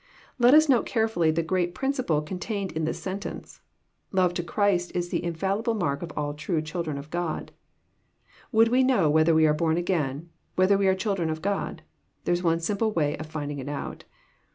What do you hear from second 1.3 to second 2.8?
the great principle contained